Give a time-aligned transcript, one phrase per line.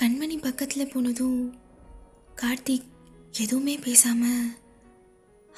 [0.00, 1.54] கண்மணி பக்கத்தில் போனதும்
[2.36, 2.86] கார்த்திக்
[3.32, 4.56] எதுவுமே பேசாமல்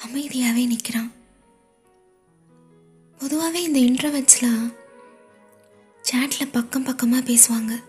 [0.07, 1.11] அமைதியாகவே நிற்கிறான்
[3.17, 4.73] பொதுவாகவே இந்த இன்டர்வெட்ஸ்லாம்
[6.03, 7.83] சேட்டில் பக்கம் பக்கமாக பேசுவாங்க.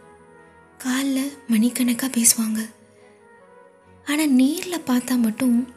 [0.78, 2.70] காலில் மணிக்கணக்காக பேசுவாங்க.
[4.04, 5.74] ஆனால் நேரில் பார்த்தா மட்டும்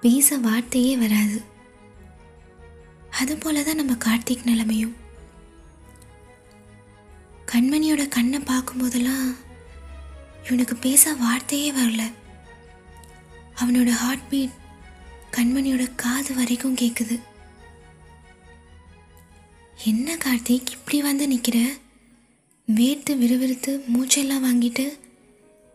[0.00, 1.42] பேச வார்த்தையே வராது.
[3.10, 4.96] அதுபோல தான் நம்ம கார்த்திக் நிலைமையும்.
[7.52, 9.34] கண்மணியோட கண்ணை பார்க்கும்போதெல்லாம்
[10.44, 12.12] இவனுக்கு பேச வார்த்தையே வரல.
[13.56, 14.50] அவனோட ஹார்ட் பீட்
[15.30, 17.20] கண்மணியோட காது வரைக்கும் கேட்குது
[19.84, 21.58] என்ன கார்த்திக் இப்படி வந்து நிற்கிற
[22.66, 24.98] வேர்த்து விறுவிறுத்து மூச்செல்லாம் வாங்கிட்டு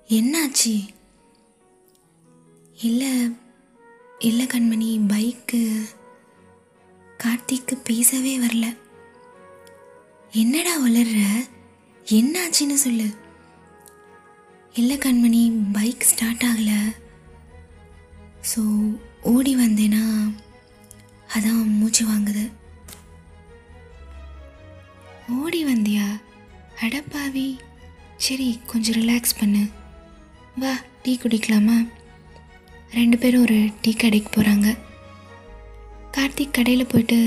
[0.08, 0.88] என்னாச்சு?
[2.82, 3.36] இல்லை
[4.20, 5.90] இல்லை கண்மணி பைக்கு
[7.18, 8.78] கார்த்திக்கு பேசவே வரல.
[10.32, 11.48] என்னடா வளர்ற
[12.06, 13.28] என்னாச்சுன்னு சொல்லு.
[14.74, 15.42] இல்லை கண்மணி
[15.72, 16.80] பைக் ஸ்டார்ட் ஆகலை.
[18.50, 18.62] ஸோ
[19.32, 20.04] ஓடி வந்தேன்னா
[21.36, 22.44] அதான் மூச்சு வாங்குது.
[25.40, 26.08] ஓடி வந்தியா?
[26.86, 27.48] அடப்பாவி
[28.16, 29.64] சரி கொஞ்சம் ரிலாக்ஸ் பண்ணு.
[30.56, 31.78] வா டீ குடிக்கலாமா?
[32.92, 34.70] ரெண்டு பேரும் ஒரு டீ கடைக்கு போகிறாங்க
[36.18, 37.20] கார்த்திக் கடையில் போயிட்டு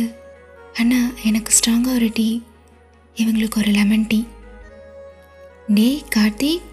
[0.75, 2.29] அண்ணா எனக்கு ஸ்ட்ராங்காக ஒரு டீ.
[3.17, 4.21] இவங்களுக்கு ஒரு லெமன் டீ.
[5.69, 6.71] டேய் கார்த்திக்!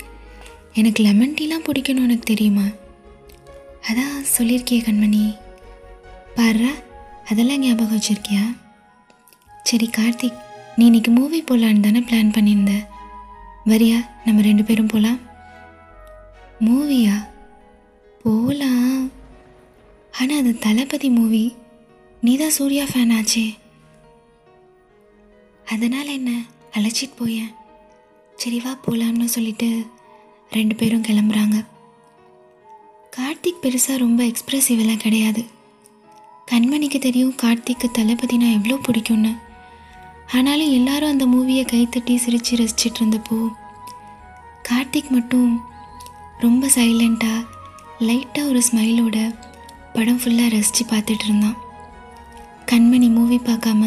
[0.73, 2.65] எனக்கு லெமன் டீலாம் பிடிக்கணும் உனக்கு தெரியுமா?
[3.89, 5.37] அதான் சொல்லியிருக்கிய கண்மணி.
[6.35, 6.73] பாருடா
[7.25, 8.43] அதெல்லாம் ஞாபகம் வச்சுருக்கியா?
[9.63, 10.39] சரி கார்த்திக்
[10.75, 12.73] நீ இன்னைக்கு மூவி போகலான்னு தானே பிளான் பண்ணியிருந்த.
[13.65, 15.19] வரியா நம்ம ரெண்டு பேரும் போகலாம்
[16.65, 17.27] மூவியா
[18.23, 19.11] போகலாம்
[20.11, 21.55] ஆனால் அது தளபதி மூவி
[22.21, 23.45] நீ தான் சூர்யா ஃபேன் ஆச்சே.
[25.65, 26.31] அதனால் என்ன
[26.71, 27.51] அழைச்சிட்டு போயேன்.
[28.35, 29.69] சரி வா போகலாம்னு சொல்லிட்டு
[30.51, 31.57] ரெண்டு பேரும் கிளம்புறாங்க.
[33.17, 35.45] கார்த்திக் பெருசாக ரொம்ப எக்ஸ்ப்ரெசிவெல்லாம் கிடையாது.
[36.51, 39.31] கண்மணிக்கு தெரியும் கார்த்திக்கு தளபதினா எவ்வளோ பிடிக்கும்னு.
[40.31, 43.37] ஆனாலும் எல்லாரும் அந்த மூவியை கைத்தட்டி சிரித்து ரசிச்சிட்டு இருந்தப்போ
[44.69, 45.61] கார்த்திக் மட்டும்
[46.39, 47.45] ரொம்ப சைலண்ட்டாக
[47.99, 49.17] லைட்டாக ஒரு ஸ்மைலோட
[49.93, 51.57] படம் ஃபுல்லாக ரசித்து பார்த்துட்டு இருந்தான்.
[52.65, 53.83] கண்மணி மூவி பார்க்காம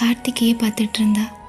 [0.00, 1.41] கார்த்திகையே பார்த்துட்டு இருந்தா.